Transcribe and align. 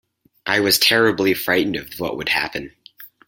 I 0.47 0.61
was 0.61 0.79
terribly 0.79 1.35
frightened 1.35 1.75
of 1.75 1.99
what 1.99 2.17
would 2.17 2.29
happen. 2.29 2.71